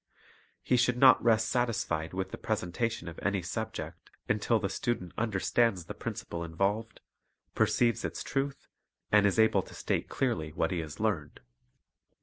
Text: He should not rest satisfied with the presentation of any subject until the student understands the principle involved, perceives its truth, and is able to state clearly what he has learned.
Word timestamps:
He 0.63 0.77
should 0.77 0.97
not 0.97 1.23
rest 1.23 1.47
satisfied 1.47 2.11
with 2.11 2.31
the 2.31 2.37
presentation 2.39 3.07
of 3.07 3.19
any 3.21 3.43
subject 3.43 4.09
until 4.27 4.59
the 4.59 4.67
student 4.67 5.11
understands 5.15 5.85
the 5.85 5.93
principle 5.93 6.43
involved, 6.43 7.01
perceives 7.53 8.03
its 8.03 8.23
truth, 8.23 8.67
and 9.11 9.27
is 9.27 9.37
able 9.37 9.61
to 9.61 9.75
state 9.75 10.09
clearly 10.09 10.53
what 10.53 10.71
he 10.71 10.79
has 10.79 10.99
learned. 10.99 11.39